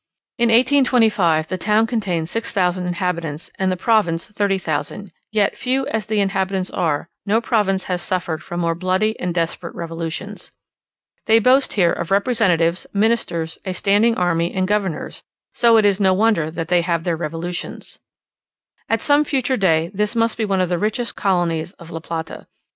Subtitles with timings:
[0.39, 6.19] In 1825 the town contained 6000 inhabitants, and the province 30,000; yet, few as the
[6.19, 10.51] inhabitants are, no province has suffered more from bloody and desperate revolutions.
[11.27, 15.21] They boast here of representatives, ministers, a standing army, and governors:
[15.53, 17.99] so it is no wonder that they have their revolutions.
[18.89, 22.47] At some future day this must be one of the richest countries of La Plata.